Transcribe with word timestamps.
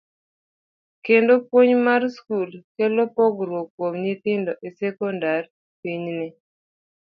kendo 1.05 1.33
puonj 1.47 1.69
mar 1.87 2.01
skul 2.15 2.51
kelo 2.75 3.03
pogruok 3.15 3.67
kuom 3.75 3.93
nyithindo 4.03 4.51
e 4.67 4.69
sekondar 4.79 5.41
pinyni. 5.81 6.27